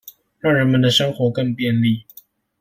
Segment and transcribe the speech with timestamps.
[0.39, 2.07] 讓人們的生活更便利